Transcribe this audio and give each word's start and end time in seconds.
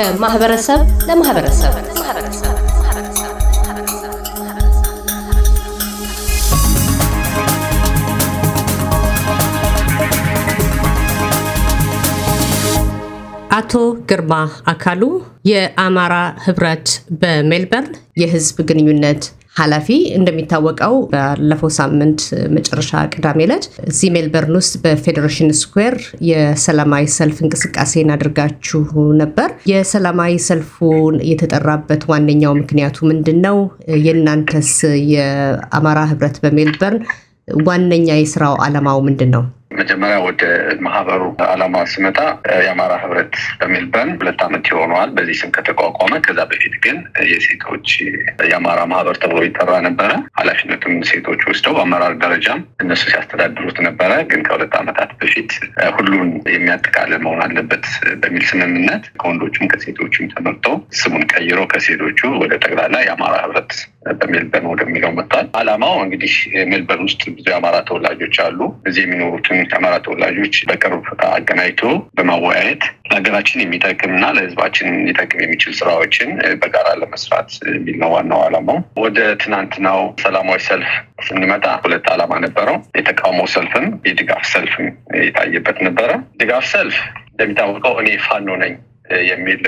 ከማህበረሰብ 0.00 0.80
ለማህበረሰብ። 1.08 1.72
አቶ 13.52 13.72
ግርማ 14.10 14.34
አካሉ 14.66 15.02
የአማራ 15.44 16.14
ህብረት 16.44 16.86
በሜልበርን 17.20 17.88
የህዝብ 18.16 18.56
ግንኙነት 18.62 19.22
ኃላፊ 19.56 19.86
እንደሚታወቀው 20.16 20.94
ባለፈው 21.12 21.70
ሳምንት 21.78 22.20
መጨረሻ 22.56 23.00
ቅዳሜ 23.14 23.40
ዕለት 23.46 23.64
እዚህ 23.90 24.12
ሜልበርን 24.14 24.56
ውስጥ 24.58 24.74
በፌዴሬሽን 24.84 25.50
ስኩዌር 25.60 25.96
የሰላማዊ 26.28 27.06
ሰልፍ 27.16 27.38
እንቅስቃሴን 27.44 28.12
አድርጋችሁ 28.14 28.82
ነበር። 29.22 29.50
የሰላማዊ 29.72 30.34
ሰልፉን 30.48 31.16
የተጠራበት 31.30 32.04
ዋነኛው 32.12 32.54
ምክንያቱ 32.60 32.98
ምንድን 33.10 33.40
ነው? 33.46 33.58
የእናንተስ 34.06 34.72
የአማራ 35.12 36.00
ህብረት 36.12 36.38
በሜልበርን 36.44 37.00
ዋነኛ 37.66 38.10
የስራው 38.18 38.56
ዓላማው 38.64 39.00
ምንድን 39.06 39.32
ነው? 39.36 39.44
መጀመሪያ 39.70 40.16
ወደ 40.24 40.42
ማህበሩ 40.84 41.22
ዓላማ 41.46 41.82
ስመጣ 41.92 42.18
የአማራ 42.64 42.92
ህብረት 43.02 43.32
በሜልበርን 43.60 44.10
ሁለት 44.16 44.40
ዓመት 44.46 44.64
ይሆነዋል 44.70 45.10
በዚህ 45.16 45.36
ስም 45.40 45.50
ከተቋቋመ። 45.56 46.12
ከዛ 46.26 46.40
በፊት 46.50 46.74
ግን 46.84 46.96
የሴቶች 47.30 47.86
የአማራ 48.50 48.80
ማህበር 48.92 49.16
ተብሎ 49.22 49.40
ይጠራ 49.46 49.74
ነበረ። 49.86 50.10
ኃላፊነቱም 50.40 50.96
ሴቶች 51.10 51.42
ወስደው 51.50 51.74
በአመራር 51.76 52.14
ደረጃም 52.24 52.62
እነሱ 52.84 53.02
ሲያስተዳድሩት 53.06 53.78
ነበረ። 53.88 54.10
ግን 54.30 54.42
ከሁለት 54.48 54.74
ዓመታት 54.80 55.12
በፊት 55.20 55.52
ሁሉን 55.96 56.26
የሚያጠቃልል 56.54 57.22
መሆን 57.24 57.40
አለበት 57.46 57.86
በሚል 58.22 58.44
ስምምነት 58.50 59.06
ከወንዶቹም 59.20 59.70
ከሴቶቹም 59.72 60.30
ተመርጠው 60.34 60.76
ስሙን 61.00 61.24
ቀይሮ 61.34 61.60
ከሴቶቹ 61.72 62.20
ወደ 62.42 62.52
ጠቅላላ 62.62 62.96
የአማራ 63.06 63.36
ህብረት 63.44 63.72
በሜልበርን 64.20 64.70
ወደሚለው 64.70 65.10
መጥቷል። 65.16 65.46
ዓላማው 65.58 65.96
እንግዲህ 66.04 66.34
ሜልበርን 66.70 67.06
ውስጥ 67.08 67.22
ብዙ 67.30 67.46
የአማራ 67.50 67.76
ተወላጆች 67.88 68.36
አሉ። 68.44 68.60
እዚህ 68.88 69.02
የሚኖሩትን 69.04 69.59
የአማራ 69.62 69.94
ተወላጆች 70.04 70.56
በቅርብ 70.68 71.04
አገናኝቶ 71.30 71.82
በማወያየት 72.16 72.82
ለሀገራችን 73.10 73.62
የሚጠቅም 73.62 74.12
እና 74.16 74.26
ለህዝባችን 74.36 74.88
ሊጠቅም 75.06 75.40
የሚችል 75.44 75.72
ስራዎችን 75.78 76.30
በጋራ 76.62 76.88
ለመስራት 77.00 77.48
የሚል 77.70 77.96
ነው 78.02 78.10
ዋናው 78.14 78.42
ዓላማው። 78.44 78.78
ወደ 79.02 79.18
ትናንትናው 79.42 80.00
ሰላማዊ 80.22 80.60
ሰልፍ 80.68 80.90
ስንመጣ 81.26 81.66
ሁለት 81.84 82.06
ዓላማ 82.14 82.34
ነበረው። 82.46 82.78
የተቃውሞ 82.98 83.40
ሰልፍም 83.54 83.88
የድጋፍ 84.08 84.44
ሰልፍም 84.52 84.86
የታየበት 85.22 85.80
ነበረ። 85.88 86.10
ድጋፍ 86.40 86.66
ሰልፍ 86.72 86.98
እንደሚታወቀው 87.32 87.96
እኔ 88.02 88.10
ፋኖ 88.24 88.48
ነኝ 88.62 88.74
የሚል 89.28 89.62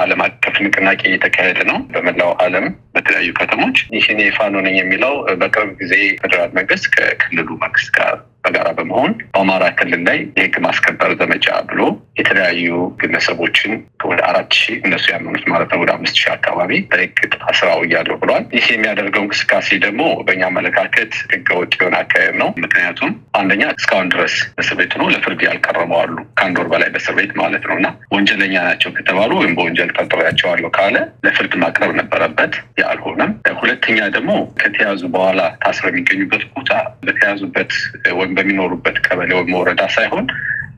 ዓለም 0.00 0.20
አቀፍ 0.24 0.56
ንቅናቄ 0.64 1.00
እየተካሄደ 1.08 1.58
ነው 1.68 1.78
በመላው 1.92 2.30
ዓለም 2.44 2.66
በተለያዩ 3.00 3.30
ከተሞች። 3.40 3.78
ይህ 3.96 4.06
እኔ 4.14 4.20
ነኝ 4.60 4.76
የሚለው 4.80 5.14
በቅርብ 5.40 5.70
ጊዜ 5.80 5.94
ፌዴራል 6.22 6.50
መንግስት 6.58 6.86
ከክልሉ 6.94 7.48
መንግስት 7.62 7.90
ጋር 7.96 8.14
በጋራ 8.44 8.68
በመሆን 8.76 9.12
በአማራ 9.32 9.64
ክልል 9.78 10.02
ላይ 10.08 10.18
የህግ 10.36 10.54
ማስከበር 10.64 11.10
ዘመቻ 11.20 11.46
ብሎ 11.68 11.80
የተለያዩ 12.20 12.68
ግለሰቦችን 13.00 13.72
ወደ 14.10 14.20
አራት 14.28 14.50
ሺህ 14.58 14.76
እነሱ 14.86 15.04
ያመኑት 15.12 15.44
ማለት 15.52 15.70
ነው 15.72 15.80
ወደ 15.82 15.90
አምስት 15.96 16.16
ሺህ 16.20 16.30
አካባቢ 16.36 16.70
በህግ 16.90 17.18
ስራው 17.60 17.80
እያለው 17.86 18.16
ብሏል። 18.20 18.44
ይህ 18.56 18.66
የሚያደርገው 18.70 19.22
እንቅስቃሴ 19.24 19.68
ደግሞ 19.84 20.02
በእኛ 20.26 20.42
አመለካከት 20.48 21.12
ህገወጥ 21.32 21.72
የሆነ 21.76 21.96
አካሄድ 22.02 22.36
ነው። 22.42 22.48
ምክንያቱም 22.62 23.10
አንደኛ 23.40 23.62
እስካሁን 23.74 24.10
ድረስ 24.14 24.34
እስር 24.62 24.76
ቤት 24.80 24.94
ነው 25.00 25.08
ለፍርድ 25.14 25.40
ያልቀረቡ 25.46 25.92
አሉ። 26.00 26.16
ከአንድ 26.38 26.58
ወር 26.60 26.68
በላይ 26.72 26.90
በእስር 26.94 27.14
ቤት 27.18 27.32
ማለት 27.40 27.64
ነው 27.68 27.76
እና 27.80 27.86
ወንጀለኛ 28.14 28.54
ናቸው 28.68 28.92
ከተባሉ 28.98 29.30
ወይም 29.40 29.54
በወንጀል 29.58 29.92
ጠርጥሬያቸዋለሁ 29.96 30.70
ካለ 30.78 30.96
ለፍርድ 31.26 31.54
ማቅረብ 31.62 31.92
ነበረበት። 32.00 32.54
አልሆነም። 32.90 33.32
ሁለተኛ 33.60 33.98
ደግሞ 34.14 34.30
ከተያዙ 34.60 35.02
በኋላ 35.14 35.40
ታስረው 35.62 35.90
የሚገኙበት 35.90 36.44
ቦታ 36.52 36.70
በተያዙበት 37.04 37.72
ወይም 38.18 38.32
በሚኖሩበት 38.36 38.96
ቀበሌ 39.06 39.30
ወይም 39.38 39.52
ወረዳ 39.58 39.82
ሳይሆን 39.96 40.26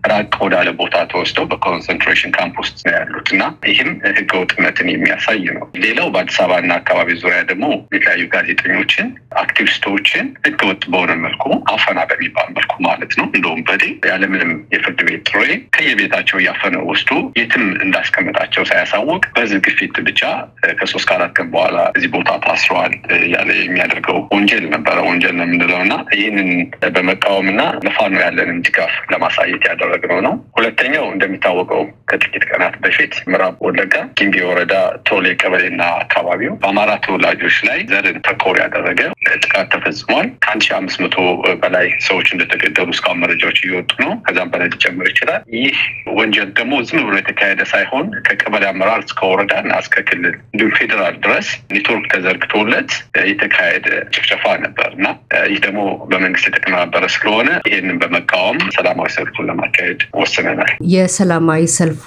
ራቅ 0.04 0.32
ወዳለ 0.44 0.68
ቦታ 0.78 0.96
ተወስደው 1.10 1.44
በ 1.50 1.61
concentration 1.61 2.32
camp 2.36 2.54
ውስጥ 2.62 2.78
ነው 2.86 2.94
ያሉት 2.96 3.28
እና 3.34 3.42
ይህም 3.70 3.90
ህገወጥነትን 4.16 4.88
የሚያሳይ 4.92 5.44
ነው። 5.50 5.64
ሌላው 5.84 6.08
በአዲስ 6.14 6.38
አበባና 6.42 6.72
አካባቢ 6.80 7.08
ዙሪያ 7.20 7.40
ደግሞ 7.50 7.66
የተለያዩ 7.94 8.24
ጋዜጠኞችን፣ 8.32 9.06
አክቲቪስቶችን 9.42 10.26
ህገወጥ 10.46 10.82
በሆነ 10.92 11.12
መልኩ 11.24 11.44
አፈና 11.74 12.00
በሚባል 12.10 12.48
መልኩ 12.56 12.74
ማለት 12.86 13.12
ነው 13.18 13.26
እንደውም 13.32 13.62
በዴ 13.68 13.82
ያለምንም 14.10 14.52
የፍርድ 14.74 15.00
ቤት 15.08 15.22
ጥሪ 15.32 15.46
ከየቤታቸው 15.76 16.38
እያፈነ 16.42 16.76
ወስዶ 16.88 17.10
የትም 17.40 17.64
እንዳስቀመጣቸው 17.84 18.62
ሳያሳውቅ 18.70 19.22
በህዝብ 19.34 19.62
ግፊት 19.66 19.96
ብቻ 20.08 20.20
ከሶስት 20.78 21.06
ከአራት 21.08 21.32
ቀን 21.38 21.48
በኋላ 21.54 21.78
እዚህ 21.96 22.10
ቦታ 22.16 22.30
ታስረዋል 22.44 22.92
ያለ 23.34 23.50
የሚያደርገው 23.60 24.18
ወንጀል 24.34 24.66
ነበረ። 24.74 24.98
ወንጀል 25.08 25.34
ነው 25.38 25.46
የምንለው 25.46 25.80
እና 25.86 25.94
ይህንን 26.16 26.50
በመቃወም 26.94 27.48
እና 27.52 27.62
ለፋኖ 27.84 28.14
ያለንን 28.24 28.60
ድጋፍ 28.66 28.94
ለማሳየት 29.12 29.64
ያደረ 29.70 29.91
ያደረግነው 29.94 30.20
ነው። 30.26 30.34
ሁለተኛው 30.56 31.04
እንደሚታወቀው 31.12 31.82
ከጥቂት 32.10 32.44
ቀናት 32.50 32.74
በፊት 32.82 33.14
ምዕራብ 33.30 33.54
ወለጋ 33.66 33.94
ጊምቢ 34.18 34.36
ወረዳ 34.48 34.74
ቶሌ 35.08 35.26
ቀበሌና 35.42 35.82
አካባቢው 36.02 36.52
በአማራ 36.62 36.90
ተወላጆች 37.04 37.56
ላይ 37.68 37.78
ዘርን 37.90 38.18
ተኮር 38.26 38.56
ያደረገ 38.62 39.00
ጥቃት 39.42 39.68
ተፈጽሟል። 39.74 40.26
ከአንድ 40.44 40.62
ሺህ 40.66 40.74
አምስት 40.78 40.98
መቶ 41.04 41.16
በላይ 41.62 41.86
ሰዎች 42.06 42.28
እንደተገደሉ 42.34 42.88
እስካሁን 42.94 43.20
መረጃዎች 43.22 43.58
እየወጡ 43.62 43.92
ነው። 44.04 44.12
ከዛም 44.26 44.50
በላይ 44.52 44.68
ሊጨምር 44.74 45.08
ይችላል። 45.12 45.42
ይህ 45.56 45.76
ወንጀል 46.18 46.50
ደግሞ 46.58 46.72
ዝም 46.88 47.02
ብሎ 47.06 47.14
የተካሄደ 47.20 47.60
ሳይሆን 47.72 48.06
ከቀበሌ 48.26 48.64
አመራር 48.70 49.00
እስከ 49.06 49.20
ወረዳ 49.32 49.54
እና 49.64 49.72
እስከ 49.82 50.04
ክልል 50.08 50.34
እንዲሁም 50.46 50.74
ፌዴራል 50.78 51.16
ድረስ 51.24 51.46
ኔትወርክ 51.74 52.06
ተዘርግቶለት 52.14 52.90
የተካሄደ 53.30 53.86
ጭፍጨፋ 54.14 54.44
ነበር 54.64 54.90
እና 54.96 55.06
ይህ 55.50 55.60
ደግሞ 55.66 55.80
በመንግስት 56.12 56.46
የተቀነባበረ 56.48 57.04
ስለሆነ 57.14 57.48
ይህንን 57.70 57.98
በመቃወም 58.02 58.58
ሰላማዊ 58.76 59.10
ሰልፉን 59.16 59.48
ለማካሄድ 59.50 59.81
ወስነናል። 60.20 60.70
የሰላማዊ 60.92 61.62
ሰልፉ 61.76 62.04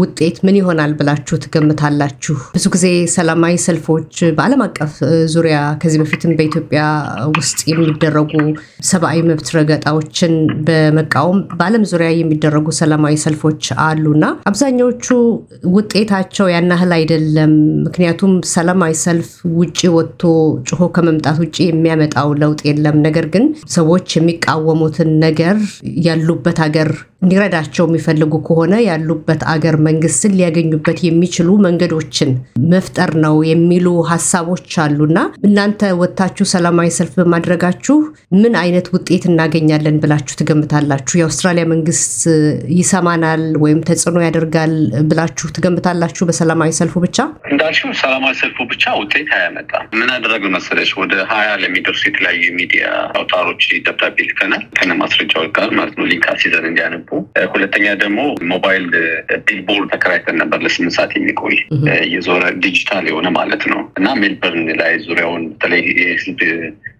ውጤት 0.00 0.36
ምን 0.46 0.58
ይሆናል 0.60 0.92
ብላችሁ 0.98 1.36
ትገምታላችሁ? 1.44 2.36
ብዙ 2.56 2.64
ጊዜ 2.74 2.86
ሰላማዊ 3.14 3.54
ሰልፎች 3.66 4.10
በዓለም 4.36 4.62
አቀፍ 4.66 4.94
ዙሪያ 5.34 5.56
ከዚህ 5.82 5.98
በፊትም 6.02 6.34
በኢትዮጵያ 6.38 6.82
ውስጥ 7.36 7.58
የሚደረጉ 7.70 8.32
ሰብአዊ 8.90 9.18
መብት 9.28 9.48
ረገጣዎችን 9.56 10.34
በመቃወም 10.66 11.38
በዓለም 11.54 11.84
ዙሪያ 11.92 12.10
የሚደረጉ 12.14 12.66
ሰላማዊ 12.80 13.14
ሰልፎች 13.24 13.52
አሉና 13.86 14.24
አብዛኛዎቹ 14.50 15.06
ውጤታቸው 15.76 16.46
ያን 16.52 16.70
ያህል 16.74 16.92
አይደለም። 16.98 17.52
ምክንያቱም 17.86 18.32
ሰላማዊ 18.54 18.92
ሰልፍ 19.04 19.30
ውጭ 19.60 19.80
ወጥቶ 19.96 20.22
ጭሆ 20.68 20.80
ከመምጣት 20.96 21.38
ውጭ 21.42 21.56
የሚያመጣው 21.64 22.28
ለውጥ 22.42 22.60
የለም። 22.68 22.98
ነገር 23.06 23.26
ግን 23.34 23.44
ሰዎች 23.74 24.08
የሚቃወሙትን 24.16 25.10
ነገር 25.24 25.56
ያሉበት 26.04 26.58
ሀገር 26.64 26.90
እንዲረዳቸው 27.24 27.84
የሚፈልጉ 27.88 28.34
ከሆነ 28.46 28.74
ያሉበት 28.88 29.42
አገር 29.52 29.76
መንግስትን 29.86 30.34
ሊያገኙበት 30.38 30.98
የሚችሉ 31.06 31.48
መንገዶችን 31.66 32.30
መፍጠር 32.72 33.10
ነው 33.24 33.36
የሚሉ 33.50 33.86
ሀሳቦች 34.10 34.70
አሉና 34.84 35.18
እናንተ 35.48 35.90
ወጥታችሁ 36.00 36.46
ሰላማዊ 36.54 36.88
ሰልፍ 36.98 37.14
በማድረጋችሁ 37.20 37.96
ምን 38.40 38.54
አይነት 38.62 38.86
ውጤት 38.94 39.24
እናገኛለን 39.30 39.96
ብላችሁ 40.02 40.34
ትገምታላችሁ? 40.40 41.14
የአውስትራሊያ 41.18 41.64
መንግስት 41.72 42.20
ይሰማናል 42.78 43.44
ወይም 43.64 43.80
ተጽዕኖ 43.88 44.18
ያደርጋል 44.26 44.74
ብላችሁ 45.10 45.48
ትገምታላችሁ? 45.56 46.22
በሰላማዊ 46.28 46.70
ሰልፉ 46.80 46.94
ብቻ 47.06 47.18
እንዳልሽው 47.52 47.92
ሰላማዊ 48.02 48.34
ሰልፉ 48.42 48.58
ብቻ 48.72 48.84
ውጤት 49.00 49.30
አያመጣም። 49.38 49.84
ምን 49.98 50.10
አደረግን 50.16 50.54
መሰለሽ? 50.56 50.90
ወደ 51.02 51.14
ሀያ 51.32 51.48
ለሚደርሱ 51.62 52.02
የተለያዩ 52.08 52.40
የሚዲያ 52.46 52.84
አውታሮች 53.18 53.62
ደብዳቤ 53.86 54.18
ልከናል 54.28 54.64
ከነ 54.78 54.92
ማስረጃዎች 55.02 55.50
ጋር 55.58 55.68
ማለት 55.78 55.94
ነው 55.98 56.06
link 56.10 56.26
አስይዘን 56.32 56.66
እንዲያነቡ 56.70 57.08
ሁለተኛ 57.52 57.86
ደግሞ 58.02 58.20
mobile 58.50 58.86
billboard 59.46 59.88
ተከራይተን 59.94 60.38
ነበር 60.42 60.58
ለስምንት 60.64 60.96
ሰዓት 60.96 61.12
የሚቆይ። 61.16 61.56
እየዞረ 62.04 62.44
ዲጂታል 62.64 63.06
የሆነ 63.10 63.28
ማለት 63.36 63.64
ነው። 63.72 63.80
እና 63.98 64.08
ሜልበርን 64.20 64.68
ላይ 64.80 64.92
ዙሪያውን 65.06 65.44
በተለይ 65.52 65.82
የህዝብ 66.00 66.40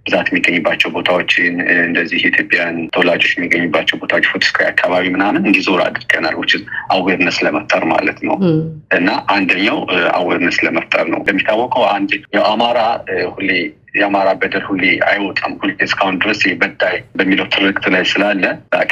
ብዛት 0.06 0.26
የሚገኝባቸው 0.30 0.88
ቦታዎችን 0.96 1.54
እንደዚህ 1.84 2.18
የኢትዮጵያን 2.20 2.76
ተወላጆች 2.94 3.32
የሚገኙባቸው 3.34 3.98
ቦታዎች 4.02 4.26
ፉትስክሬይ 4.32 4.68
አካባቢ 4.72 5.04
ምናምን 5.14 5.46
እንዲዞር 5.46 5.80
አድርገናል። 5.86 6.36
ውጭ 6.42 6.52
awareness 6.94 7.38
ለመፍጠር 7.46 7.84
ማለት 7.94 8.18
ነው 8.28 8.36
እና 8.98 9.08
አንደኛው 9.34 9.78
awareness 10.18 10.58
ለመፍጠር 10.66 11.06
ነው። 11.12 11.18
እንደሚታወቀው 11.22 11.86
አንድ 11.94 12.12
አማራ 12.50 12.80
ሁሌ 13.34 13.50
የአማራ 13.96 14.28
በደል 14.40 14.64
ሁሌ 14.68 14.84
አይወጣም። 15.08 15.52
ሁሌ 15.60 15.70
እስካሁን 15.84 16.16
ድረስ 16.22 16.40
በዳይ 16.60 16.96
በሚለው 17.18 17.46
ትርክት 17.54 17.84
ላይ 17.94 18.04
ስላለ 18.12 18.42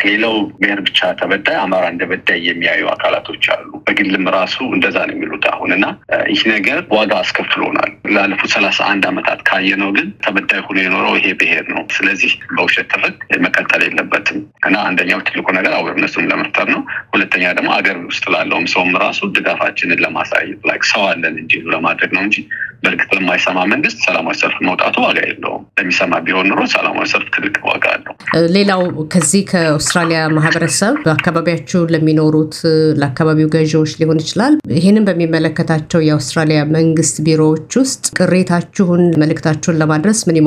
ሌላው 0.04 0.34
ብሔር 0.60 0.80
ብቻ 0.86 1.00
ተበዳይ 1.20 1.56
አማራ 1.60 1.84
እንደ 1.92 2.04
በዳይ 2.10 2.38
የሚያዩ 2.46 2.82
አካላቶች 2.92 3.44
አሉ። 3.54 3.70
በግልም 3.86 4.24
ራሱ 4.36 4.56
እንደዛ 4.76 4.96
ነው 5.08 5.14
የሚሉት 5.16 5.44
አሁን 5.52 5.70
እና 5.76 5.86
ይህ 6.32 6.42
ነገር 6.52 6.78
ዋጋ 6.94 7.12
አስከፍሎናል። 7.20 7.90
ላለፉት 8.14 8.50
ሰላሳ 8.56 8.80
አንድ 8.92 9.04
ዓመታት 9.10 9.40
ካየነው 9.48 9.90
ግን 9.96 10.08
ተበዳይ 10.24 10.60
ሆኖ 10.66 10.78
የኖረው 11.02 11.16
ይሄ 11.18 11.28
ብሔር 11.38 11.64
ነው። 11.72 11.82
ስለዚህ 11.96 12.32
በውሸት 12.54 12.86
ትርክት 12.94 13.16
መቀጠል 13.44 13.82
የለበትም 13.84 14.38
እና 14.66 14.76
አንደኛው 14.88 15.20
ትልቁ 15.26 15.46
ነገር 15.56 15.72
awareness 15.78 16.13
ኡን 16.13 16.28
ለመፍጠር 16.30 16.68
ነው። 16.74 16.82
ሁለተኛ 17.14 17.44
ደግሞ 17.58 17.70
አገር 17.76 17.96
ውስጥ 18.04 18.24
ላለውም 18.34 18.66
ሰውም 18.72 18.92
ራሱ 19.04 19.30
ድጋፋችንን 19.36 20.02
ለማሳየት 20.04 20.60
like 20.70 20.84
ሰው 20.92 21.04
አለን 21.10 21.34
እንዲሉ 21.42 21.64
ለማድረግ 21.74 22.12
ነው 22.16 22.22
እንጂ 22.26 22.36
በእርግጥ 22.84 23.10
ለማይሰማ 23.16 23.58
መንግስት 23.72 23.98
ሰላማዊ 24.06 24.34
ሰልፍ 24.40 24.56
መውጣቱ 24.68 24.94
ዋጋ 25.04 25.18
የለውም። 25.26 25.64
ለሚሰማ 25.78 26.12
ቢሆን 26.24 26.46
ኑሮ 26.50 26.62
ሰላማዊ 26.72 27.06
ሰልፍ 27.12 27.28
ትልቅ 27.34 27.54
ዋጋ 27.68 27.84
አለው። 27.94 28.14
ሌላው 28.56 28.82
ከዚህ 29.12 29.42
ከአውስትራሊያ 29.50 30.20
ማህበረሰብ 30.36 30.94
በአካባቢያችሁ 31.04 31.80
ለሚኖሩት 31.94 32.56
ለአካባቢው 33.00 33.50
ገዢዎች 33.54 33.92
ሊሆን 34.00 34.22
ይችላል 34.24 34.56
ይህንን 34.76 35.06
በሚመለከታቸው 35.08 36.02
የአውስትራሊያ 36.06 36.60
መንግስት 36.76 37.18
ቢሮዎች 37.26 37.70
ውስጥ 37.82 38.04
ቅሬታችሁን፣ 38.20 39.04
መልእክታችሁን 39.22 39.80
ለማድረስ 39.82 40.20
ምን 40.26 40.38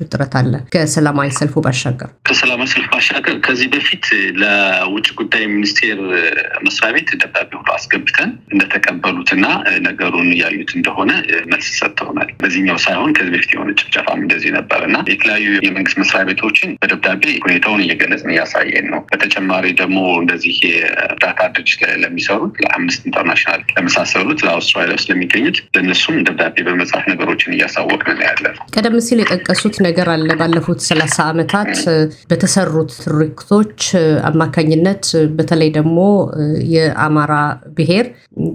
የሞከራችሁ 0.00 0.08
ጥረት 0.10 0.34
አለ? 0.40 0.52
ከሰላማዊ 0.72 1.28
ሰልፉ 1.38 1.54
ባሻገር 1.64 2.08
ከሰላማዊ 2.28 2.68
ሰልፍ 2.72 2.86
ባሻገር 2.92 3.36
ከዚህ 3.46 3.68
በፊት 3.74 4.04
ለውጭ 4.40 5.06
ጉዳይ 5.20 5.44
ሚኒስቴር 5.52 5.98
መስሪያ 6.66 6.90
ቤት 6.96 7.08
ደብዳቤ 7.22 7.50
ሁሉ 7.58 7.68
አስገብተን 7.76 8.30
እንደተቀበሉትና 8.52 9.46
ነገሩን 9.86 10.28
እያዩት 10.34 10.70
እንደሆነ 10.78 11.10
መልስ 11.52 11.68
ሰጥተውናል። 11.80 12.30
በዚህኛው 12.42 12.78
ሳይሆን 12.84 13.10
ከዚህ 13.16 13.32
በፊት 13.34 13.50
የሆነ 13.54 13.70
ጭፍጨፋም 13.80 14.20
እንደዚህ 14.24 14.50
ነበር 14.58 14.80
እና 14.88 14.96
የተለያዩ 15.12 15.46
የመንግስት 15.66 15.98
መስሪያ 16.02 16.22
ቤቶችን 16.30 16.70
በደብዳቤ 16.82 17.22
ሁኔታውን 17.46 17.82
እየገለጽን 17.84 18.32
እያሳየን 18.34 18.88
ነው። 18.92 19.02
በተጨማሪ 19.12 19.66
ደግሞ 19.80 19.98
እንደዚህ 20.22 20.56
የእርዳታ 20.68 21.40
ድርጅት 21.54 21.68
ለሚሰሩት 22.02 22.54
ለአምነስቲ 22.64 23.02
ኢንተርናሽናል 23.10 23.60
ለመሳሰሉት 23.76 24.40
ለአውስትራሊያ 24.46 24.96
ውስጥ 24.98 25.08
ለሚገኙት 25.12 25.56
ለእነሱም 25.74 26.16
ደብዳቤ 26.26 26.56
በመጻፍ 26.68 27.04
ነገሮችን 27.12 27.54
እያሳወቅን 27.56 28.14
ነው 28.14 28.24
ያለ 28.28 28.44
ነው። 28.56 28.64
ቀደም 28.76 28.96
ሲል 29.06 29.18
የጠቀሱት 29.22 29.76
ነገር 29.90 30.08
አለ። 30.12 30.28
ባለፉት 30.40 30.80
ሰላሳ 30.88 31.16
ዓመታት 31.30 31.72
በተሰሩት 32.30 32.90
ትርክቶች 33.04 33.80
አማካኝነት 34.30 35.04
በተለይ 35.36 35.70
ደግሞ 35.76 35.98
የአማራ 36.74 37.34
ብሔር 37.76 38.06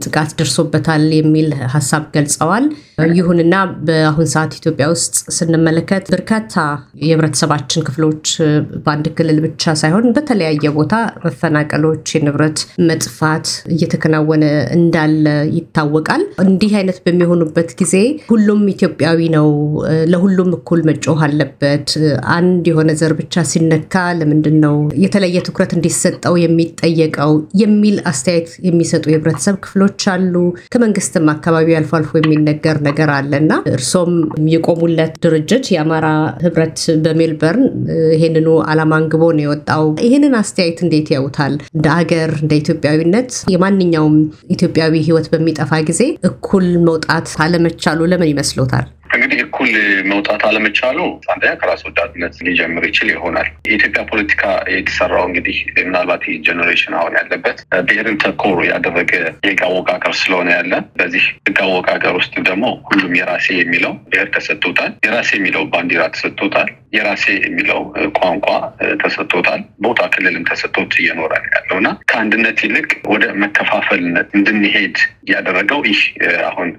ጥቃት 0.06 0.32
ደርሶበታል 0.40 1.06
የሚል 1.18 1.48
ሀሳብ 1.74 2.04
ገልጸዋል። 2.16 2.66
ይሁንና 3.16 3.56
በአሁን 3.88 4.28
ሰዓት 4.34 4.52
ኢትዮጵያ 4.58 4.86
ውስጥ 4.92 5.16
ስንመለከት 5.38 6.06
በርካታ 6.14 6.54
የህብረተሰባችን 7.06 7.86
ክፍሎች 7.88 8.26
በአንድ 8.86 9.08
ክልል 9.18 9.40
ብቻ 9.46 9.74
ሳይሆን 9.82 10.06
በተለያየ 10.16 10.72
ቦታ 10.78 10.94
መፈናቀሎች፣ 11.26 12.06
የንብረት 12.16 12.60
መጥፋት 12.90 13.46
እየተከናወነ 13.76 14.46
እንዳለ 14.78 15.26
ይታወቃል። 15.58 16.24
እንዲህ 16.46 16.74
አይነት 16.80 17.00
በሚሆኑበት 17.06 17.70
ጊዜ 17.81 17.94
ሁሉም 18.30 18.62
ኢትዮጵያዊ 18.76 19.20
ነው፣ 19.36 19.50
ለሁሉም 20.12 20.52
እኩል 20.58 20.81
መጮህ 20.90 21.22
አለበት። 21.28 21.90
አንድ 22.36 22.64
የሆነ 22.72 22.90
ዘር 23.02 23.14
ብቻ 23.20 23.46
ሲነካ 23.52 23.92
ለምንድን 24.20 24.58
ነው 24.66 24.76
የተለየ 25.04 25.38
ትኩረት 25.48 25.72
እንዲሰጠው 25.78 26.36
የሚጠየቀው 26.42 27.34
የሚል 27.62 27.98
አስተያየት 28.12 28.50
የሚሰጡ 28.68 29.06
የህብረተሰብ 29.10 29.56
ክፍሎች 29.75 30.04
አሉ። 30.12 30.36
ከመንግስትም 30.74 31.25
አካባቢ 31.31 31.68
አልፎ 31.77 31.92
አልፎ 31.98 32.12
የሚነገር 32.19 32.77
ነገር 32.86 33.10
አለ 33.16 33.31
እና 33.42 33.54
እርሶም 33.72 34.12
የቆሙለት 34.54 35.13
ድርጅት 35.25 35.66
የአማራ 35.74 36.06
ህብረት 36.44 36.77
በሜልበርን 37.06 37.66
ይህንኑ 38.13 38.48
ዓላማ 38.68 38.92
አንግቦ 39.00 39.24
ነው 39.36 39.44
የወጣው። 39.45 39.83
ይህንን 40.06 40.36
አስተያየት 40.42 40.80
እንዴት 40.86 41.10
ያዩታል? 41.16 41.56
እንደ 41.75 41.88
አገር 41.98 42.33
እንደ 42.42 42.54
ኢትዮጵያዊነት 42.62 43.31
የማንኛውም 43.56 44.18
ኢትዮጵያዊ 44.56 44.94
ህይወት 45.07 45.27
በሚጠፋ 45.33 45.81
ጊዜ 45.89 46.01
እኩል 46.30 46.68
መውጣት 46.88 47.30
አለመቻሉ 47.45 48.00
ለምን 48.12 48.31
ይመስሎታል? 48.33 48.88
እንግዲህ 49.16 49.38
እኩል 49.57 49.75
መውጣት 50.10 50.42
አለመቻሉ 50.48 50.98
አንደኛ 51.31 51.52
ከራስ 51.60 51.81
ወዳድነት 51.88 52.34
ሊጀምር 52.46 52.84
ይችል 52.88 53.10
ይሆናል። 53.12 53.48
የኢትዮጵያ 53.68 54.02
ፖለቲካ 54.10 54.44
የተሰራው 54.74 55.24
እንግዲህ 55.28 55.57
ምናልባት 55.78 56.24
ጀኔሬሽን 56.48 56.96
አሁን 57.00 57.13
ያለበት 57.19 57.60
ብሔርን 57.88 58.18
ተኮር 58.24 58.60
ያደረገ 58.69 59.12
የህግ 59.40 59.62
አወቃቀር 59.68 60.16
ስለሆነ 60.22 60.50
ያለ 60.57 60.74
በዚህ 61.00 61.24
ህግ 61.48 61.60
አወቃቀር 61.66 62.16
ውስጥ 62.19 62.36
ደግሞ 62.50 62.66
ሁሉም 62.90 63.13
የራሴ 63.19 63.48
የሚለው 63.60 63.94
ብሔር 64.10 64.28
ተሰጥቶታል። 64.36 64.92
የራሴ 65.07 65.31
የሚለው 65.38 65.63
ባንዲራ 65.72 66.04
ተሰጥቶታል። 66.16 66.69
የራሴ 66.96 67.25
የሚለው 67.40 67.80
ቋንቋ 68.19 68.48
ተሰጥቶታል። 69.02 69.62
ቦታ 69.86 70.02
ክልልም 70.13 70.46
ተሰጥቶት 70.50 70.94
እየኖረ 71.02 71.34
ያለው 71.56 71.78
እና 71.81 71.90
ከአንድነት 72.12 72.60
ይልቅ 72.66 72.92
ወደ 73.13 73.25
መከፋፈልነት 73.42 74.30
እንድንሄድ 74.38 74.98
ያደረገው 75.30 75.81
ይህ 75.90 76.02
አሁን 76.50 76.69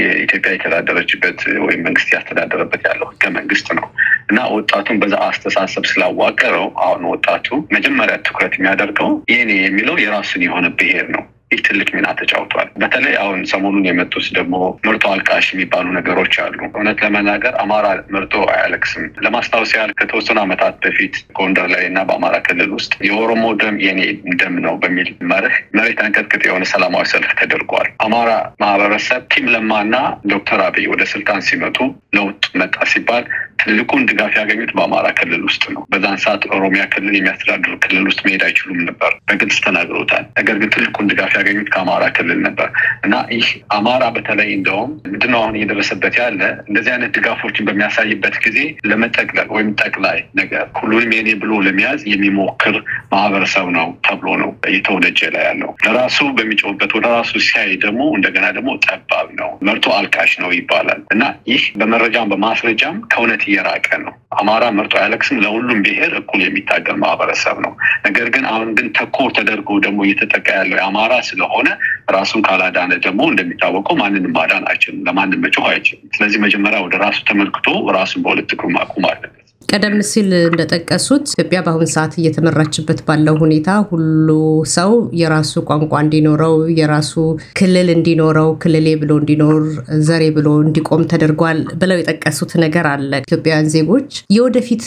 የኢትዮጵያ 0.00 0.50
የተዳደረችበት 0.54 1.38
ወይም 1.64 1.80
መንግስት 1.86 2.10
ያስተዳደረበት 2.20 2.82
ያለው 2.88 3.08
ህገ 3.12 3.24
መንግስት 3.36 3.68
ነው 3.78 3.86
እና 4.30 4.40
ወጣቱን 4.54 5.00
በዛ 5.02 5.14
አስተሳሰብ 5.28 5.84
ስላዋቀረው 5.90 6.66
አሁን 6.84 7.04
ወጣቱ 7.12 7.46
መጀመሪያ 7.74 8.16
ትኩረት 8.26 8.54
የሚያደርገው 8.58 9.10
የኔ 9.32 9.50
የሚለው 9.62 9.96
የራሱን 10.02 10.44
የሆነ 10.46 10.66
ብሔር 10.78 11.06
ነው። 11.16 11.24
ይህ 11.50 11.60
ትልቅ 11.66 11.88
ሚና 11.94 12.08
ተጫውቷል። 12.18 12.68
በተለይ 12.80 13.14
አሁን 13.22 13.40
ሰሞኑን 13.50 13.86
የመጡት 13.86 14.26
ደግሞ 14.36 14.56
ምርጦ 14.84 15.04
አልቃሽ 15.12 15.46
የሚባሉ 15.50 15.86
ነገሮች 15.96 16.34
አሉ። 16.44 16.58
እውነት 16.70 16.98
ለመናገር 17.04 17.54
አማራ 17.62 17.86
ምርጦ 18.14 18.34
አያለቅስም። 18.52 19.06
ለማስታወስ 19.24 19.72
ያህል 19.76 19.92
ከተወሰኑ 20.00 20.38
ዓመታት 20.44 20.76
በፊት 20.84 21.16
ጎንደር 21.38 21.68
ላይ 21.72 21.82
እና 21.90 22.00
በአማራ 22.08 22.36
ክልል 22.46 22.70
ውስጥ 22.76 22.92
የኦሮሞ 23.08 23.44
ደም 23.62 23.78
የኔ 23.86 24.00
ደም 24.40 24.56
ነው 24.66 24.76
በሚል 24.82 25.10
መርህ 25.30 25.56
መሬት 25.78 26.00
አንቀጥቅጥ 26.04 26.42
የሆነ 26.46 26.64
ሰላማዊ 26.72 27.04
ሰልፍ 27.12 27.32
ተደርጓል። 27.40 27.88
አማራ 28.06 28.30
ማህበረሰብ 28.62 29.22
ቲም 29.32 29.48
ለማና 29.54 29.94
ዶክተር 30.32 30.62
አብይ 30.66 30.86
ወደ 30.92 31.02
ስልጣን 31.12 31.40
ሲመጡ 31.48 31.78
ለውጥ 32.16 32.42
መጣ 32.60 32.76
ሲባል 32.92 33.24
ትልቁን 33.60 34.02
ድጋፍ 34.10 34.32
ያገኙት 34.40 34.70
በአማራ 34.76 35.06
ክልል 35.18 35.42
ውስጥ 35.48 35.64
ነው። 35.74 35.82
በዛን 35.92 36.18
ሰዓት 36.24 36.42
ኦሮሚያ 36.56 36.82
ክልል 36.92 37.14
የሚያስተዳድሩ 37.16 37.72
ክልል 37.84 38.04
ውስጥ 38.08 38.20
መሄድ 38.26 38.42
አይችሉም 38.46 38.80
ነበር፣ 38.88 39.12
በግልጽ 39.30 39.58
ተናግሮታል። 39.64 40.24
ነገር 40.40 40.56
ግን 40.60 40.72
ትልቁን 40.74 41.08
ድጋፍ 41.10 41.32
ያገኙት 41.38 41.68
ከአማራ 41.74 42.04
ክልል 42.16 42.40
ነበር 42.46 42.68
እና 43.04 43.14
ይህ 43.34 43.46
አማራ 43.76 44.04
በተለይ 44.16 44.50
እንደውም 44.56 44.92
ምንድነው 45.06 45.40
አሁን 45.42 45.56
እየደረሰበት 45.58 46.14
ያለ 46.20 46.40
እንደዚህ 46.68 46.92
አይነት 46.94 47.12
ድጋፎችን 47.16 47.66
በሚያሳይበት 47.68 48.36
ጊዜ 48.44 48.58
ለመጠቅለል 48.90 49.48
ወይም 49.54 49.70
ጠቅላይ 49.82 50.18
ነገር 50.40 50.48
ሁሉንም 50.80 51.12
የኔ 51.16 51.28
ብሎ 51.42 51.52
ለመያዝ 51.66 52.00
የሚሞክር 52.12 52.76
ማህበረሰብ 53.12 53.66
ነው 53.76 53.88
ተብሎ 54.06 54.28
ነው 54.42 54.50
እየተወነጀለ 54.70 55.36
ያለው። 55.46 55.70
ለራሱ 55.84 56.18
በሚጮህበት 56.36 56.90
ወደ 56.96 57.06
ራሱ 57.16 57.32
ሲያይ 57.46 57.72
ደግሞ 57.84 58.02
እንደገና 58.16 58.46
ደግሞ 58.56 58.70
ጠባብ 58.86 59.28
ነው፣ 59.40 59.50
መርጦ 59.66 59.86
አልቃሽ 59.96 60.32
ነው 60.42 60.50
ይባላል 60.56 61.00
እና 61.14 61.22
ይህ 61.50 61.62
በመረጃም 61.80 62.30
በማስረጃም 62.32 62.96
ከእውነት 63.10 63.42
እየራቀ 63.50 63.88
ነው። 64.02 64.12
አማራ 64.38 64.64
መርጦ 64.76 64.94
አያለቅስም 64.98 65.40
ለሁሉም 65.44 65.80
ብሔር 65.84 66.12
እኩል 66.20 66.40
የሚታገል 66.44 66.96
ማህበረሰብ 67.02 67.56
ነው። 67.64 67.72
ነገር 68.06 68.28
ግን 68.34 68.44
አሁን 68.50 68.68
ግን 68.78 68.88
ተኮር 68.98 69.30
ተደርጎ 69.38 69.78
ደግሞ 69.86 70.00
እየተጠቃ 70.06 70.46
ያለው 70.58 70.78
የአማራ 70.78 71.12
ስለሆነ 71.30 71.68
ራሱን 72.14 72.42
ካላዳነ 72.46 72.92
ደግሞ 73.04 73.20
እንደሚታወቀው 73.30 73.96
ማንንም 74.00 74.34
ማዳን 74.36 74.64
አይችልም፣ 74.70 75.04
ለማንም 75.08 75.42
መጮህ 75.44 75.68
አይችልም። 75.72 76.08
ስለዚህ 76.16 76.40
መጀመሪያ 76.44 76.80
ወደ 76.86 76.96
ራሱ 77.04 77.18
ተመልክቶ 77.30 77.66
ራሱን 77.96 78.22
በሁለት 78.24 78.52
እግሩ 78.56 78.68
ማቆም 78.76 79.06
አለበት። 79.10 79.39
ቀደም 79.70 79.96
ሲል 80.08 80.30
እንደጠቀሱት 80.42 81.24
ኢትዮጵያ 81.32 81.58
በአሁን 81.64 81.88
ሰዓት 81.92 82.12
እየተመራችበት 82.20 83.00
ባለው 83.08 83.34
ሁኔታ 83.42 83.70
ሁሉ 83.90 84.28
ሰው 84.72 84.90
የራሱ 85.20 85.62
ቋንቋ 85.68 85.92
እንዲኖረው 86.04 86.54
የራሱ 86.78 87.12
ክልል 87.58 87.88
እንዲኖረው 87.94 88.48
ክልሌ 88.62 88.86
ብሎ 89.02 89.12
እንዲኖር 89.20 89.60
ዘሬ 90.08 90.24
ብሎ 90.36 90.48
እንዲቆም 90.64 91.02
ተደርጓል 91.12 91.60
ብለው 91.82 91.98
የጠቀሱት 92.00 92.54
ነገር 92.64 92.88
አለ። 92.92 93.12
ኢትዮጵያውያን 93.24 93.70
ዜጎች 93.76 94.08
የወደፊት 94.36 94.84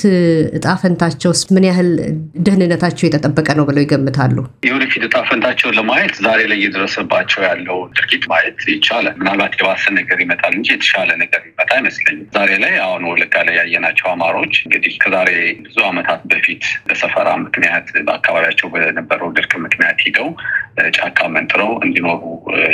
እጣ 0.59 0.65
ምን 1.55 1.67
ያህል 1.69 1.89
ደህንነታቸው 2.45 3.05
የተጠበቀ 3.07 3.47
ነው 3.59 3.65
ብለው 3.69 3.81
ይገምታሉ? 3.83 4.37
የወደፊት 4.67 5.03
እጣ 5.07 5.15
ለማየት 5.77 6.13
ዛሬ 6.25 6.41
ላይ 6.51 6.57
እየደረሰባቸው 6.59 7.41
ያለው 7.47 7.79
ድርጊት 7.97 8.23
ማየት 8.31 8.59
ይቻላል። 8.73 9.15
ምናልባት 9.21 9.55
የባሰ 9.59 9.83
ነገር 9.99 10.17
ይመጣል 10.23 10.53
እንጂ 10.59 10.67
የተሻለ 10.73 11.09
ነገር 11.23 11.41
ይመጣ 11.49 11.69
አይመስለኝም። 11.77 12.27
ዛሬ 12.35 12.51
ላይ 12.63 12.75
አሁን 12.85 13.03
ወለጋ 13.11 13.35
ላይ 13.47 13.55
ያየናቸው 13.61 14.07
አማሮች 14.13 14.53
እንግዲህ 14.73 14.93
ከዛሬ 15.01 15.31
ብዙ 15.63 15.75
ዓመታት 15.87 16.21
በፊት 16.29 16.63
በሰፈራ 16.87 17.29
ምክንያት 17.43 17.87
በአካባቢያቸው 18.07 18.67
በነበረው 18.73 19.29
ድርቅ 19.37 19.51
ምክንያት 19.65 19.99
ሂደው 20.05 20.29
ጫካ 20.95 21.27
መንጥረው 21.33 21.71
እንዲኖሩ 21.85 22.21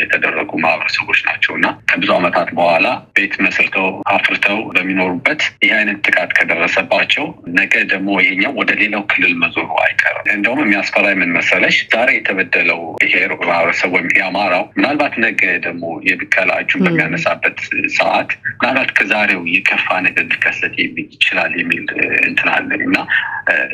የተደረጉ 0.01 0.51
ማህበረሰቦች 0.63 1.19
ናቸው 1.27 1.53
እና 1.57 1.67
ከብዙ 1.89 2.09
ዓመታት 2.17 2.49
በኋላ 2.57 2.87
ቤት 3.17 3.33
መስርተው 3.45 3.87
አፍርተው 4.13 4.59
በሚኖሩበት 4.75 5.41
ይህ 5.63 5.71
አይነት 5.77 5.99
ጥቃት 6.07 6.31
ከደረሰባቸው 6.37 7.25
ነገ 7.59 7.73
ደግሞ 7.91 8.09
ይሄኛው 8.21 8.53
ወደ 8.59 8.71
ሌላው 8.81 9.03
ክልል 9.11 9.33
መዞሩ 9.43 9.69
አይቀርም። 9.85 10.07
እንደውም 10.35 10.61
የሚያስፈራ 10.63 11.05
ምን 11.19 11.33
መሰለሽ፣ 11.37 11.77
ዛሬ 11.93 12.09
የተበደለው 12.15 12.81
ብሔር 13.01 13.31
ማህበረሰብ 13.43 13.89
ወይም 13.95 14.09
የአማራው 14.19 14.63
ምናልባት 14.77 15.15
ነገ 15.25 15.41
ደግሞ 15.65 15.85
የብቀላ 16.09 16.51
እጁን 16.63 16.83
በሚያነሳበት 16.87 17.57
ሰዓት 17.97 18.29
ምናልባት 18.53 18.91
ከዛሬው 18.99 19.43
የከፋ 19.53 19.87
ነገር 20.07 20.25
ሊከሰት 20.31 20.75
ይችላል 21.13 21.53
የሚል 21.59 21.85
እንትን 22.29 22.49
አለኝ 22.55 22.83
እና 22.89 22.97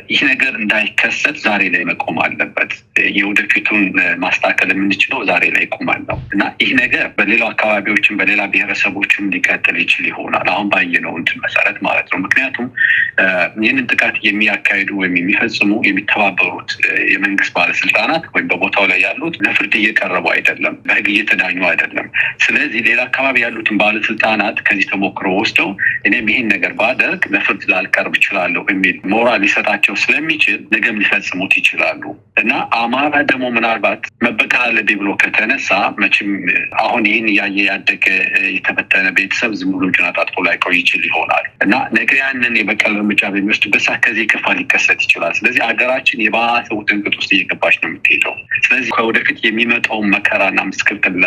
ይህ 0.10 0.20
ነገር 0.29 0.53
እንዳይከሰት 0.60 1.38
ዛሬ 1.46 1.63
ላይ 1.74 1.84
መቆም 1.89 2.17
አለበት። 2.25 2.72
የወደፊቱን 3.15 3.82
ማስተካከል 4.22 4.70
የምንችለው 4.74 5.20
ዛሬ 5.30 5.44
ላይ 5.56 5.66
ቆማል 5.76 6.02
ነው 6.10 6.20
እና 6.34 6.44
ይህ 6.62 6.72
ነገር 6.80 7.06
በሌላው 7.18 7.50
አካባቢዎችም 7.52 8.18
በሌላ 8.20 8.42
ብሔረሰቦችም 8.54 9.30
ሊቀጥል 9.36 9.78
ይችል 9.84 10.06
ይሆናል 10.10 10.48
አሁን 10.54 10.68
ባየነው 10.74 11.14
እንትን 11.20 11.42
መሰረት 11.46 11.78
ማለት 11.88 12.08
ነው። 12.12 12.20
ምክንያቱም 12.26 12.68
ይህንን 13.64 13.86
ጥቃት 13.92 14.16
የሚያካሂዱ 14.26 14.90
ወይም 15.02 15.16
የሚፈጽሙ 15.20 15.72
የሚተባበሩት 15.88 16.72
የመንግስት 17.14 17.54
ባለስልጣናት 17.58 18.26
ወይም 18.36 18.48
በቦታው 18.52 18.86
ላይ 18.92 19.00
ያሉት 19.06 19.36
ለፍርድ 19.46 19.74
እየቀረቡ 19.80 20.26
አይደለም፣ 20.36 20.76
በህግ 20.86 21.08
እየተዳኙ 21.14 21.60
አይደለም። 21.70 22.08
ስለዚህ 22.46 22.82
ሌላ 22.88 23.00
አካባቢ 23.08 23.36
ያሉትን 23.46 23.80
ባለስልጣናት 23.82 24.58
ከዚህ 24.68 24.88
ተሞክሮ 24.92 25.28
ወስደው 25.40 25.70
እኔም 26.08 26.30
ይህን 26.32 26.50
ነገር 26.56 26.74
ባደርግ 26.80 27.24
ለፍርድ 27.36 27.64
ላልቀርብ 27.72 28.14
እችላለሁ 28.20 28.64
የሚል 28.72 28.98
ሞራል 29.14 29.42
ሊሰጣቸው 29.46 29.96
ስለሚችል 30.04 30.60
ነገም 30.76 31.00
ሊፈጽሙት 31.02 31.54
ይችላሉ 31.60 32.04
እና 32.42 32.52
አማራ 32.80 33.16
ደግሞ 33.30 33.46
ምናልባት 33.56 34.04
መበቀል 34.26 34.62
አለብኝ 34.66 34.98
ብሎ 35.00 35.10
ከተነሳ 35.22 35.70
መቼም 36.02 36.30
አሁን 36.84 37.04
ይህን 37.10 37.28
እያየ 37.32 37.58
ያደገ 37.70 38.06
የተበተነ 38.56 39.08
ቤተሰብ 39.18 39.52
ዝም 39.60 39.72
ብሎ 39.76 39.84
እጁን 39.90 40.08
አጣጥፎ 40.10 40.44
ላይቆይ 40.48 40.76
ይችል 40.80 41.04
ይሆናል 41.10 41.46
እና 41.66 41.74
ነገ 41.98 42.12
ያንን 42.22 42.56
የበቀል 42.60 42.94
እርምጃ 42.98 43.22
በሚወስድበት 43.34 43.84
ሰዓት 43.86 44.02
ከዚህ 44.06 44.28
ክፋ 44.34 44.54
ሊከሰት 44.60 45.00
ይችላል። 45.06 45.34
ስለዚህ 45.40 45.62
ሀገራችን 45.68 46.24
የባሰ 46.26 46.68
ውጥንቅጥ 46.80 47.16
ውስጥ 47.20 47.32
እየገባች 47.38 47.78
ነው 47.82 47.90
የምትሄደው። 47.90 48.36
ስለዚህ 48.66 48.92
ከወደፊት 48.98 49.40
የሚመጣውን 49.46 50.12
መከራና 50.16 50.60
ምስቅልቅል 50.70 51.18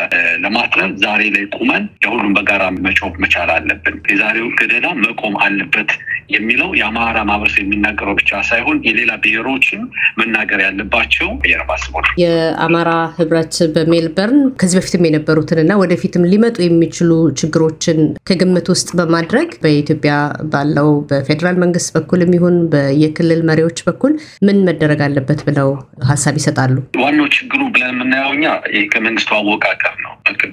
ለማትረፍ 0.44 0.92
ዛሬ 1.04 1.22
ላይ 1.36 1.46
ቁመን 1.58 1.84
ለሁሉም 2.04 2.34
በጋራ 2.38 2.64
መጮህ 2.84 3.14
መቻል 3.24 3.52
አለብን። 3.56 3.98
የዛሬው 4.12 4.48
ገደላ 4.60 4.86
መቆም 5.04 5.36
አለበት 5.44 5.90
የሚለው 6.28 6.70
የአማራ 6.78 7.18
ማህበረሰብ 7.28 7.60
የሚናገረው 7.62 8.14
ብቻ 8.18 8.40
ሳይሆን 8.48 8.78
የሌላ 8.86 9.12
ብሔሮችም 9.22 9.82
መናገር 10.18 10.60
ያለባቸው 10.64 11.28
የማስበው 11.52 12.02
ነው። 12.04 12.12
የአማራ 12.22 12.90
ህብረት 13.18 13.56
በሜልበርን 13.74 14.40
ከዚህ 14.60 14.78
በፊትም 14.80 15.06
የነበሩትን 15.08 15.60
እና 15.62 15.72
ወደፊትም 15.82 16.26
ሊመጡ 16.32 16.56
የሚችሉ 16.64 17.10
ችግሮችን 17.40 17.98
ከግምት 18.28 18.68
ውስጥ 18.72 18.88
በማድረግ 18.98 19.48
በኢትዮጵያ 19.62 20.14
ባለው 20.52 20.90
በፌዴራል 21.10 21.58
መንግስት 21.64 21.90
በኩልም 21.96 22.34
ይሁን 22.38 22.56
በየክልል 22.72 23.42
መሪዎች 23.50 23.78
በኩል 23.88 24.12
ምን 24.48 24.58
መደረግ 24.68 25.00
አለበት 25.06 25.40
ብለው 25.48 25.70
ሀሳብ 26.08 26.34
ይሰጣሉ? 26.40 26.74
ዋናው 27.02 27.28
ችግሩ 27.36 27.60
ብለን 27.74 27.92
የምናየው 27.94 28.32
እኛ 28.36 28.44
የህገ 28.74 28.94
መንግስቱ 29.06 29.30
አወቃቀር 29.38 29.96
ነው። 29.98 30.07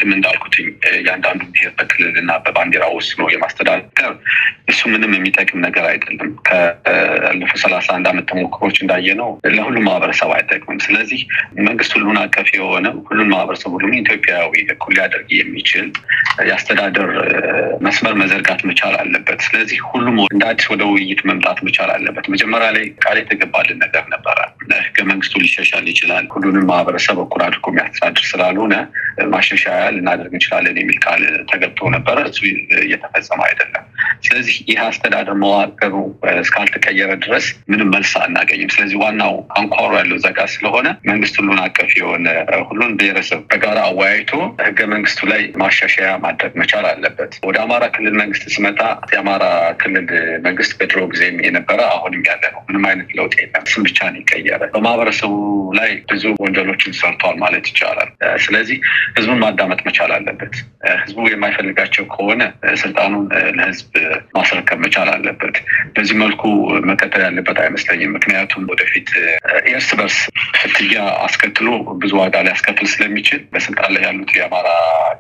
ቅድም 0.06 0.16
እንዳልኩትኝ 0.16 0.66
የአንዳንዱ 1.06 1.42
ብሔር 1.52 1.72
በክልል 1.78 2.16
እና 2.22 2.32
በባንዲራ 2.44 2.84
ወስኖ 2.96 3.22
የማስተዳደር 3.32 4.12
እሱ 4.72 4.82
ምንም 4.92 5.12
የሚጠቅም 5.16 5.60
ነገር 5.66 5.86
አይደለም። 5.92 6.30
ካለፉት 6.48 7.60
ሰላሳ 7.64 7.88
አንድ 7.96 8.08
ዓመት 8.12 8.26
ተሞክሮች 8.32 8.78
እንዳየነው 8.84 9.30
ለሁሉም 9.56 9.86
ማህበረሰብ 9.88 10.32
አይጠቅምም። 10.36 10.80
ስለዚህ 10.86 11.22
መንግስት 11.68 11.94
ሁሉን 11.98 12.20
አቀፍ 12.24 12.50
የሆነ 12.58 12.86
ሁሉን 13.08 13.30
ማህበረሰብ 13.34 13.72
ሁሉም 13.78 13.94
ኢትዮጵያዊ 14.02 14.44
እኩል 14.76 14.94
ሊያደርግ 14.98 15.30
የሚችል 15.38 15.88
የአስተዳደር 16.48 17.10
መስመር 17.86 18.16
መዘርጋት 18.22 18.62
መቻል 18.70 18.96
አለበት። 19.02 19.42
ስለዚህ 19.48 19.80
ሁሉም 19.92 20.18
እንደ 20.28 20.44
አዲስ 20.52 20.68
ወደ 20.74 20.84
ውይይት 20.92 21.24
መምጣት 21.30 21.60
መቻል 21.68 21.92
አለበት። 21.96 22.28
መጀመሪያ 22.36 22.70
ላይ 22.78 22.86
ቃል 23.04 23.18
የተገባልን 23.22 23.82
ነገር 23.86 24.06
ነበረ። 24.16 24.38
ህገ 24.88 25.00
መንግስቱ 25.10 25.36
ሊሻሻል 25.44 25.86
ይችላል፣ 25.92 26.26
ሁሉንም 26.34 26.66
ማህበረሰብ 26.72 27.18
እኩል 27.26 27.42
አድርጎ 27.46 27.66
የሚያስተዳድር 27.72 28.26
ስላልሆነ 28.32 28.74
ማሻሻያ 29.36 29.82
ልናደርግ 29.96 30.34
እንችላለን 30.36 30.78
የሚል 30.80 30.98
ቃል 31.06 31.22
ተገብቶ 31.52 31.90
ነበረ። 31.96 32.18
እሱ 32.30 32.40
እየተፈጸመ 32.82 33.40
አይደለም። 33.48 33.84
ስለዚህ 34.26 34.56
ይህ 34.70 34.80
አስተዳደር 34.86 35.36
መዋቅሩ 35.42 35.94
እስካልተቀየረ 36.42 37.12
ድረስ 37.26 37.46
ምንም 37.72 37.90
መልስ 37.96 38.14
አናገኝም። 38.22 38.72
ስለዚህ 38.76 38.98
ዋናው 39.04 39.34
አንኳሩ 39.60 39.92
ያለው 40.00 40.18
ዘጋ 40.26 40.40
ስለሆነ 40.56 40.88
መንግስት 41.10 41.36
ሁሉን 41.42 41.60
አቀፍ 41.66 41.92
የሆነ 42.00 42.28
ሁሉን 42.70 42.94
ብሔረሰብ 43.00 43.42
በጋራ 43.52 43.80
አወያይቶ 43.90 44.32
ህገ 44.66 44.80
መንግስቱ 44.94 45.22
ላይ 45.32 45.42
ማሻሻያ 45.62 46.10
ማድረግ 46.26 46.54
መቻል 46.62 46.86
አለበት። 46.92 47.34
ወደ 47.48 47.58
አማራ 47.66 47.84
ክልል 47.96 48.16
መንግስት 48.22 48.46
ስመጣ 48.56 48.80
የአማራ 49.14 49.44
ክልል 49.82 50.08
መንግስት 50.46 50.74
በድሮ 50.80 51.02
ጊዜም 51.12 51.38
የነበረ 51.46 51.80
አሁንም 51.96 52.24
ያለ 52.30 52.44
ነው። 52.56 52.62
ምንም 52.68 52.86
አይነት 52.90 53.10
ለውጥ 53.18 53.34
የለም። 53.40 53.66
ስም 53.72 53.84
ብቻ 53.88 54.00
ነው 54.10 54.20
ይቀየረ። 54.22 54.62
በማህበረሰቡ 54.76 55.34
ላይ 55.80 55.92
ብዙ 56.10 56.24
ወንጀሎችን 56.44 56.98
ሰርቷል 57.00 57.36
ማለት 57.44 57.66
ይቻላል። 57.72 58.10
ስለዚህ 58.46 58.78
ህዝቡን 59.18 59.42
ማዳመጥ 59.44 59.75
መቻል 59.88 60.12
አለበት። 60.16 60.54
ህዝቡ 60.96 61.20
የማይፈልጋቸው 61.30 62.06
ከሆነ 62.14 62.42
ስልጣኑን 62.82 63.26
ለህዝብ 63.58 63.92
ማስረከብ 64.38 64.80
መቻል 64.86 65.10
አለበት። 65.16 65.56
በዚህ 65.96 66.16
መልኩ 66.22 66.44
መቀጠል 66.90 67.22
ያለበት 67.28 67.60
አይመስለኝም። 67.64 68.14
ምክንያቱም 68.18 68.64
ወደፊት 68.72 69.10
እርስ 69.72 69.90
በርስ 70.00 70.18
ፍትያ 70.62 70.98
አስከትሎ 71.26 71.68
ብዙ 72.02 72.14
ዋጋ 72.22 72.36
ሊያስከትል 72.48 72.88
ስለሚችል 72.94 73.42
በስልጣን 73.54 73.92
ላይ 73.96 74.04
ያሉት 74.08 74.32
የአማራ 74.38 74.70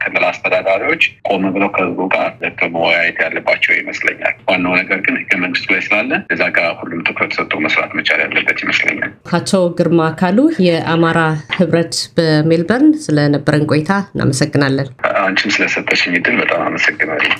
ክልል 0.04 0.26
አስተዳዳሪዎች 0.30 1.04
ቆም 1.30 1.44
ብለው 1.56 1.70
ከህዝቡ 1.76 2.02
ጋር 2.14 2.30
መወያየት 2.76 3.18
ያለባቸው 3.26 3.74
ይመስለኛል። 3.78 4.36
ዋናው 4.50 4.74
ነገር 4.80 5.00
ግን 5.06 5.16
ህገ 5.22 5.32
መንግስቱ 5.44 5.68
ላይ 5.74 5.82
ስላለ 5.88 6.12
እዛ 6.36 6.44
ጋር 6.58 6.70
ሁሉም 6.80 7.02
ትኩረት 7.08 7.32
ሰጥቶ 7.38 7.60
መስራት 7.66 7.92
መቻል 8.00 8.20
ያለበት 8.26 8.58
ይመስለኛል። 8.66 9.12
አቶ 9.38 9.52
ግርማ 9.78 10.02
ካሉ 10.20 10.38
የአማራ 10.68 11.20
ህብረት 11.58 11.96
በሜልበርን 12.18 12.92
ስለነበረን 13.06 13.66
ቆይታ 13.72 13.92
እናመሰግናለን። 14.46 14.88
አንቺም 15.22 15.54
ስለሰጠሽኝ 15.56 16.14
እድል 16.20 16.36
በጣም 16.42 16.62
አመሰግናለሁ። 16.68 17.32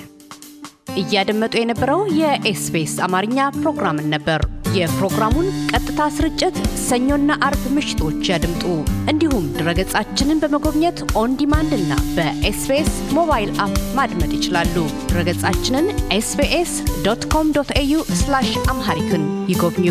እያደመጡ 1.00 1.54
የነበረው 1.58 2.00
የኤስቢኤስ 2.18 2.94
አማርኛ 3.06 3.38
ፕሮግራምን 3.56 4.06
ነበር። 4.14 4.40
የፕሮግራሙን 4.76 5.46
ቀጥታ 5.70 6.06
ስርጭት 6.16 6.56
ሰኞና 6.84 7.30
አርብ 7.46 7.62
ምሽቶች 7.76 8.28
ያድምጡ። 8.30 8.64
እንዲሁም 9.12 9.44
ድረገጻችንን 9.56 10.40
በመጎብኘት 10.42 11.00
on 11.20 11.36
demand 11.40 11.72
እና 11.78 11.92
በኤስቢኤስ 12.16 12.92
mobile 13.18 13.52
app 13.64 13.76
ማድመጥ 13.98 14.30
ይችላሉ። 14.38 14.76
ድረገጻችንን 15.10 15.88
SBS 16.18 16.74
dot 17.06 17.24
com 17.34 17.50
dot 17.58 17.72
au 17.82 18.00
Amharic 18.70 19.12
ን 19.12 19.24
ይጎብኙ። 19.52 19.88